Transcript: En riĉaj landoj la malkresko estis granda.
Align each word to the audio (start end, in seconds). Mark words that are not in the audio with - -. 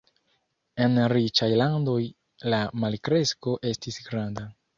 En 0.85 0.95
riĉaj 1.13 1.49
landoj 1.63 1.99
la 2.55 2.63
malkresko 2.85 3.55
estis 3.75 4.03
granda. 4.09 4.49